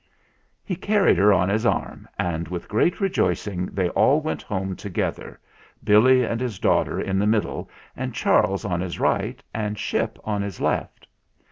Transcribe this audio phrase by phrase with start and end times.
[0.63, 5.39] He carried her on his arm, and with great rejoicing they all went home together
[5.83, 10.41] Billy and his daughter in the middle and Charles on his right and Ship on
[10.41, 11.05] his left.